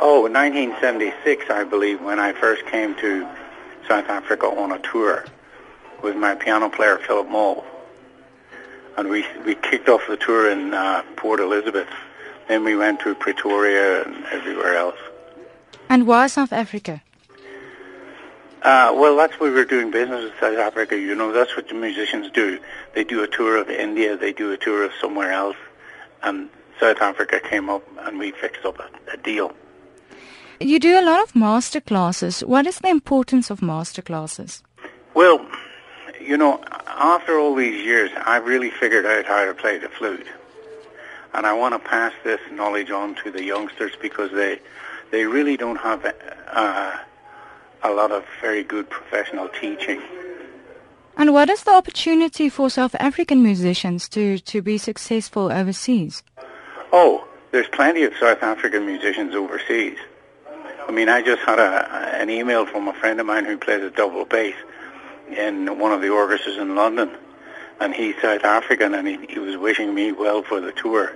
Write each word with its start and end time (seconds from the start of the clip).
Oh, 0.00 0.22
1976, 0.22 1.50
I 1.50 1.64
believe, 1.64 2.00
when 2.00 2.20
I 2.20 2.32
first 2.32 2.64
came 2.66 2.94
to 2.96 3.26
South 3.88 4.08
Africa 4.08 4.46
on 4.46 4.70
a 4.70 4.78
tour 4.78 5.24
with 6.02 6.14
my 6.14 6.36
piano 6.36 6.68
player 6.68 6.98
Philip 6.98 7.28
Moll. 7.28 7.66
And 8.96 9.08
we 9.08 9.26
we 9.44 9.56
kicked 9.56 9.88
off 9.88 10.02
the 10.08 10.16
tour 10.16 10.50
in 10.50 10.72
uh, 10.72 11.02
Port 11.16 11.40
Elizabeth. 11.40 11.88
Then 12.46 12.62
we 12.62 12.76
went 12.76 13.00
to 13.00 13.14
Pretoria 13.16 14.04
and 14.04 14.24
everywhere 14.26 14.76
else. 14.76 14.98
And 15.88 16.06
why 16.06 16.28
South 16.28 16.52
Africa? 16.52 17.02
Uh, 18.62 18.92
well, 18.96 19.16
that's 19.16 19.34
why 19.34 19.48
we're 19.48 19.64
doing 19.64 19.90
business 19.90 20.24
with 20.24 20.34
South 20.40 20.58
Africa. 20.58 20.96
You 20.96 21.14
know, 21.14 21.32
that's 21.32 21.56
what 21.56 21.68
the 21.68 21.74
musicians 21.74 22.30
do. 22.30 22.60
They 22.94 23.04
do 23.04 23.22
a 23.22 23.28
tour 23.28 23.56
of 23.56 23.68
India, 23.68 24.16
they 24.16 24.32
do 24.32 24.52
a 24.52 24.56
tour 24.56 24.84
of 24.84 24.92
somewhere 25.00 25.32
else, 25.32 25.56
and 26.22 26.50
South 26.78 27.00
Africa 27.00 27.40
came 27.40 27.68
up 27.68 27.82
and 28.00 28.18
we 28.18 28.30
fixed 28.32 28.64
up 28.64 28.78
a, 28.78 28.88
a 29.12 29.16
deal. 29.16 29.52
You 30.60 30.80
do 30.80 30.98
a 30.98 31.02
lot 31.02 31.22
of 31.22 31.36
master 31.36 31.80
classes. 31.80 32.40
What 32.40 32.66
is 32.66 32.78
the 32.78 32.88
importance 32.88 33.48
of 33.48 33.62
master 33.62 34.02
classes? 34.02 34.62
Well, 35.14 35.46
you 36.20 36.36
know, 36.36 36.60
after 36.86 37.38
all 37.38 37.54
these 37.54 37.84
years, 37.84 38.10
I've 38.26 38.44
really 38.44 38.70
figured 38.70 39.06
out 39.06 39.24
how 39.26 39.44
to 39.44 39.54
play 39.54 39.78
the 39.78 39.88
flute. 39.88 40.26
And 41.32 41.46
I 41.46 41.52
want 41.52 41.74
to 41.74 41.88
pass 41.88 42.12
this 42.24 42.40
knowledge 42.50 42.90
on 42.90 43.14
to 43.22 43.30
the 43.30 43.44
youngsters 43.44 43.92
because 44.02 44.32
they 44.32 44.60
they 45.12 45.26
really 45.26 45.56
don't 45.56 45.76
have 45.76 46.04
uh, 46.04 46.96
a 47.82 47.90
lot 47.90 48.10
of 48.10 48.24
very 48.40 48.64
good 48.64 48.90
professional 48.90 49.48
teaching. 49.48 50.02
And 51.16 51.32
what 51.32 51.48
is 51.50 51.62
the 51.62 51.72
opportunity 51.72 52.48
for 52.48 52.68
South 52.68 52.94
African 52.98 53.42
musicians 53.42 54.08
to, 54.10 54.38
to 54.38 54.60
be 54.60 54.76
successful 54.76 55.50
overseas? 55.50 56.22
Oh, 56.92 57.26
there's 57.52 57.68
plenty 57.68 58.02
of 58.02 58.12
South 58.16 58.42
African 58.42 58.86
musicians 58.86 59.34
overseas. 59.34 59.98
I 60.88 60.90
mean, 60.90 61.08
I 61.10 61.22
just 61.22 61.42
had 61.42 61.58
a, 61.58 62.18
an 62.18 62.30
email 62.30 62.64
from 62.64 62.88
a 62.88 62.94
friend 62.94 63.20
of 63.20 63.26
mine 63.26 63.44
who 63.44 63.58
plays 63.58 63.82
a 63.82 63.90
double 63.90 64.24
bass 64.24 64.54
in 65.30 65.78
one 65.78 65.92
of 65.92 66.00
the 66.00 66.08
orchestras 66.08 66.56
in 66.56 66.74
London, 66.74 67.10
and 67.78 67.94
he's 67.94 68.14
South 68.22 68.42
African, 68.42 68.94
and 68.94 69.06
he, 69.06 69.18
he 69.28 69.38
was 69.38 69.56
wishing 69.58 69.94
me 69.94 70.12
well 70.12 70.42
for 70.42 70.60
the 70.60 70.72
tour. 70.72 71.14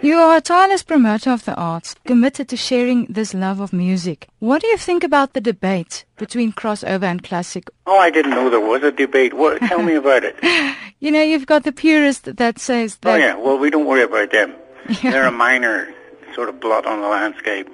You 0.00 0.16
are 0.16 0.36
a 0.36 0.40
tireless 0.40 0.82
promoter 0.82 1.30
of 1.30 1.44
the 1.44 1.56
arts, 1.56 1.94
committed 2.06 2.48
to 2.48 2.56
sharing 2.56 3.06
this 3.06 3.34
love 3.34 3.60
of 3.60 3.72
music. 3.72 4.28
What 4.38 4.62
do 4.62 4.68
you 4.68 4.78
think 4.78 5.04
about 5.04 5.34
the 5.34 5.40
debate 5.40 6.04
between 6.16 6.52
crossover 6.52 7.02
and 7.02 7.22
classic? 7.22 7.68
Oh, 7.86 7.98
I 7.98 8.08
didn't 8.10 8.30
know 8.30 8.48
there 8.48 8.60
was 8.60 8.82
a 8.82 8.92
debate. 8.92 9.34
What? 9.34 9.60
Tell 9.60 9.82
me 9.82 9.94
about 9.94 10.24
it. 10.24 10.36
You 11.00 11.12
know, 11.12 11.22
you've 11.22 11.46
got 11.46 11.62
the 11.62 11.70
purist 11.70 12.24
that 12.24 12.58
says 12.58 12.98
oh, 13.04 13.06
that. 13.06 13.14
Oh 13.14 13.24
yeah. 13.24 13.36
Well, 13.36 13.56
we 13.56 13.70
don't 13.70 13.86
worry 13.86 14.02
about 14.02 14.32
them. 14.32 14.52
Yeah. 14.88 14.94
They're 15.12 15.26
a 15.28 15.30
minor 15.30 15.94
sort 16.34 16.48
of 16.48 16.58
blot 16.58 16.86
on 16.86 17.00
the 17.00 17.06
landscape. 17.06 17.68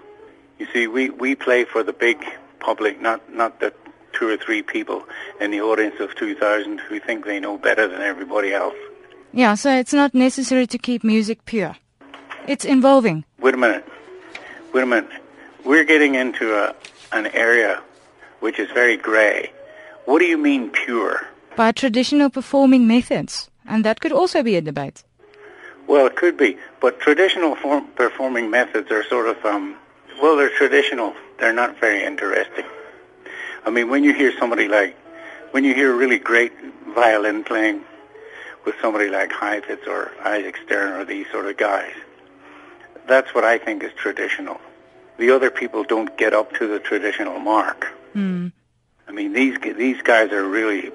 You 0.65 0.73
see, 0.73 0.87
we 0.87 1.11
we 1.11 1.35
play 1.35 1.67
for 1.67 1.83
the 1.83 1.93
big 1.93 2.25
public, 2.59 2.99
not 2.99 3.21
not 3.31 3.61
the 3.61 3.71
two 4.15 4.29
or 4.31 4.39
three 4.39 4.63
people 4.63 5.05
in 5.39 5.51
the 5.51 5.61
audience 5.61 6.01
of 6.01 6.15
2,000 6.15 6.81
who 6.81 6.99
think 7.01 7.27
they 7.27 7.39
know 7.39 7.59
better 7.59 7.87
than 7.87 8.01
everybody 8.01 8.55
else. 8.55 8.77
Yeah, 9.33 9.57
so 9.57 9.71
it's 9.77 9.93
not 9.93 10.15
necessary 10.15 10.67
to 10.69 10.79
keep 10.79 11.05
music 11.05 11.45
pure. 11.45 11.77
It's 12.47 12.65
involving. 12.65 13.25
Wait 13.41 13.53
a 13.53 13.59
minute. 13.59 13.87
Wait 14.73 14.85
a 14.85 14.87
minute. 14.87 15.11
We're 15.67 15.85
getting 15.85 16.15
into 16.15 16.55
a, 16.55 16.75
an 17.13 17.27
area 17.35 17.83
which 18.41 18.59
is 18.59 18.71
very 18.71 18.97
grey. 18.97 19.53
What 20.07 20.21
do 20.21 20.25
you 20.25 20.39
mean 20.39 20.71
pure? 20.71 21.27
By 21.57 21.73
traditional 21.73 22.31
performing 22.31 22.87
methods. 22.87 23.51
And 23.67 23.85
that 23.85 24.01
could 24.01 24.13
also 24.13 24.43
be 24.43 24.57
a 24.57 24.63
debate. 24.63 25.05
Well, 25.89 26.07
it 26.07 26.17
could 26.17 26.39
be. 26.39 26.57
But 26.81 27.01
traditional 27.01 27.55
form, 27.57 27.89
performing 27.97 28.49
methods 28.49 28.91
are 28.91 29.05
sort 29.05 29.29
of, 29.29 29.45
um, 29.45 29.77
well, 30.21 30.37
they're 30.37 30.57
traditional. 30.57 31.15
They're 31.39 31.53
not 31.53 31.79
very 31.81 32.03
interesting. 32.05 32.65
I 33.65 33.71
mean, 33.71 33.89
when 33.89 34.05
you 34.05 34.13
hear 34.13 34.33
somebody 34.39 34.69
like, 34.69 34.97
when 35.53 35.65
you 35.65 35.75
hear 35.75 35.95
really 35.95 36.19
great 36.19 36.53
violin 36.95 37.45
playing 37.45 37.83
with 38.65 38.75
somebody 38.81 39.09
like 39.09 39.33
Heifetz 39.33 39.87
or 39.87 40.13
Isaac 40.23 40.57
Stern 40.65 41.01
or 41.01 41.05
these 41.05 41.27
sort 41.31 41.47
of 41.47 41.57
guys, 41.57 41.95
that's 43.07 43.35
what 43.35 43.45
I 43.45 43.59
think 43.59 43.83
is 43.83 43.93
traditional. 43.95 44.61
The 45.19 45.31
other 45.31 45.51
people 45.51 45.85
don't 45.85 46.17
get 46.17 46.35
up 46.35 46.53
to 46.59 46.67
the 46.67 46.79
traditional 46.79 47.39
mark. 47.39 47.87
Mm. 48.15 48.53
I 49.07 49.13
mean, 49.13 49.33
these 49.33 49.59
these 49.61 50.01
guys 50.03 50.33
are 50.33 50.47
really 50.49 50.91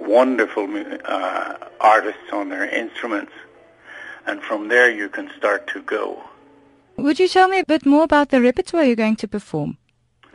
wonderful 0.00 0.68
uh, 1.04 1.56
artists 1.80 2.32
on 2.32 2.48
their 2.48 2.68
instruments, 2.68 3.32
and 4.26 4.42
from 4.42 4.68
there 4.68 4.90
you 4.90 5.08
can 5.08 5.30
start 5.36 5.66
to 5.68 5.82
go. 5.82 6.22
Would 6.98 7.18
you 7.20 7.28
tell 7.28 7.48
me 7.48 7.60
a 7.60 7.64
bit 7.64 7.86
more 7.86 8.04
about 8.04 8.30
the 8.30 8.40
repertoire 8.40 8.84
you're 8.84 8.96
going 8.96 9.16
to 9.16 9.28
perform? 9.28 9.78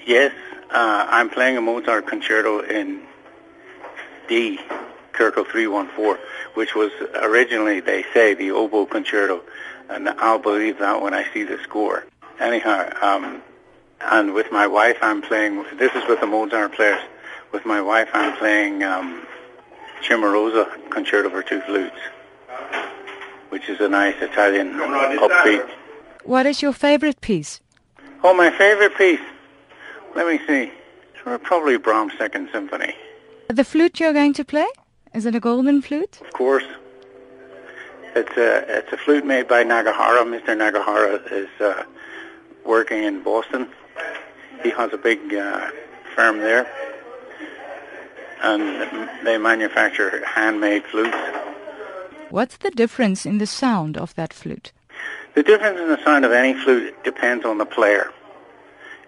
Yes, 0.05 0.33
uh, 0.71 1.05
I'm 1.09 1.29
playing 1.29 1.57
a 1.57 1.61
Mozart 1.61 2.07
concerto 2.07 2.61
in 2.61 3.01
D, 4.27 4.57
Köchel 5.11 5.45
314, 5.45 6.17
which 6.53 6.73
was 6.73 6.91
originally, 7.15 7.81
they 7.81 8.03
say, 8.13 8.33
the 8.33 8.51
oboe 8.51 8.85
concerto 8.85 9.43
and 9.89 10.09
I'll 10.09 10.39
believe 10.39 10.79
that 10.79 11.01
when 11.01 11.13
I 11.13 11.31
see 11.33 11.43
the 11.43 11.57
score. 11.63 12.05
Anyhow, 12.39 12.89
um, 13.01 13.41
and 14.01 14.33
with 14.33 14.51
my 14.51 14.67
wife, 14.67 14.97
I'm 15.01 15.21
playing. 15.21 15.63
This 15.77 15.93
is 15.93 16.03
with 16.07 16.19
the 16.19 16.27
Mozart 16.27 16.73
players. 16.73 17.01
With 17.51 17.65
my 17.65 17.81
wife, 17.81 18.09
I'm 18.13 18.35
playing 18.37 18.83
um, 18.83 19.25
Cimarosa 20.01 20.89
Concerto 20.89 21.29
for 21.29 21.43
Two 21.43 21.61
Flutes, 21.61 21.95
which 23.49 23.69
is 23.69 23.79
a 23.79 23.87
nice 23.87 24.15
Italian 24.21 24.73
upbeat. 24.73 25.69
What 26.23 26.45
is 26.45 26.61
your 26.61 26.73
favorite 26.73 27.19
piece? 27.21 27.59
Oh, 28.23 28.33
my 28.33 28.49
favorite 28.49 28.95
piece. 28.97 29.19
Let 30.15 30.27
me 30.27 30.39
see. 30.47 30.71
Probably 31.43 31.77
Brahms' 31.77 32.13
Second 32.17 32.49
Symphony. 32.51 32.95
The 33.47 33.63
flute 33.63 33.99
you're 33.99 34.13
going 34.13 34.33
to 34.33 34.45
play? 34.45 34.67
Is 35.13 35.25
it 35.25 35.35
a 35.35 35.39
golden 35.39 35.81
flute? 35.81 36.19
Of 36.21 36.33
course. 36.33 36.65
It's 38.15 38.37
a 38.37 38.77
it's 38.77 38.91
a 38.91 38.97
flute 38.97 39.25
made 39.25 39.47
by 39.47 39.63
Nagahara. 39.63 40.23
Mr. 40.23 40.55
Nagahara 40.55 41.21
is 41.31 41.49
uh, 41.59 41.83
working 42.65 43.03
in 43.03 43.23
Boston. 43.23 43.67
He 44.61 44.69
has 44.69 44.93
a 44.93 44.97
big 44.97 45.33
uh, 45.33 45.69
firm 46.15 46.39
there, 46.39 46.67
and 48.41 49.09
they 49.25 49.37
manufacture 49.37 50.25
handmade 50.25 50.83
flutes. 50.85 51.17
What's 52.29 52.57
the 52.57 52.71
difference 52.71 53.25
in 53.25 53.39
the 53.39 53.47
sound 53.47 53.97
of 53.97 54.13
that 54.15 54.33
flute? 54.33 54.71
The 55.35 55.43
difference 55.43 55.79
in 55.79 55.87
the 55.87 56.03
sound 56.03 56.25
of 56.25 56.31
any 56.31 56.53
flute 56.53 57.03
depends 57.03 57.43
on 57.43 57.57
the 57.57 57.65
player. 57.65 58.11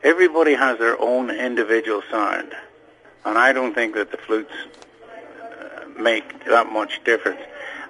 Everybody 0.03 0.53
has 0.53 0.80
their 0.80 1.00
own 1.00 1.30
individual 1.30 2.02
sound, 2.09 2.53
and 3.25 3.38
I 3.38 3.53
don't 3.53 3.74
think 3.74 3.96
that 3.96 4.12
the 4.12 4.18
flutes 4.18 4.53
uh, 5.41 5.85
make 6.00 6.46
that 6.46 6.72
much 6.72 7.03
difference. 7.03 7.41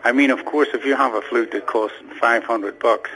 I 0.03 0.11
mean, 0.11 0.31
of 0.31 0.45
course, 0.45 0.67
if 0.73 0.85
you 0.85 0.95
have 0.95 1.13
a 1.13 1.21
flute 1.21 1.51
that 1.51 1.65
costs 1.65 1.97
500 2.19 2.77
bucks, 2.79 3.09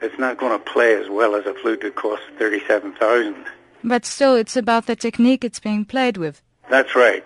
it's 0.00 0.18
not 0.18 0.38
going 0.38 0.58
to 0.58 0.64
play 0.72 0.94
as 0.94 1.08
well 1.08 1.34
as 1.34 1.46
a 1.46 1.54
flute 1.54 1.82
that 1.82 1.94
costs 1.94 2.24
37,000. 2.38 3.46
But 3.84 4.04
still, 4.04 4.34
it's 4.34 4.56
about 4.56 4.86
the 4.86 4.96
technique 4.96 5.44
it's 5.44 5.60
being 5.60 5.84
played 5.84 6.16
with. 6.16 6.42
That's 6.70 6.96
right. 6.96 7.24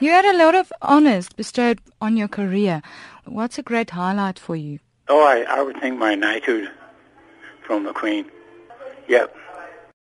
You 0.00 0.10
had 0.10 0.24
a 0.24 0.36
lot 0.36 0.54
of 0.54 0.72
honors 0.82 1.28
bestowed 1.30 1.80
on 2.00 2.16
your 2.16 2.28
career. 2.28 2.82
What's 3.24 3.58
a 3.58 3.62
great 3.62 3.90
highlight 3.90 4.38
for 4.38 4.54
you? 4.54 4.78
Oh, 5.08 5.24
I, 5.24 5.40
I 5.48 5.62
would 5.62 5.80
think 5.80 5.98
my 5.98 6.14
knighthood 6.14 6.70
from 7.66 7.84
the 7.84 7.92
Queen. 7.92 8.26
Yep, 9.08 9.34